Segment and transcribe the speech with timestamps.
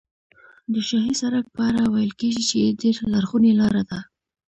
[0.73, 3.99] د شاهي سړک په اړه ویل کېږي چې ډېره لرغونې لاره ده.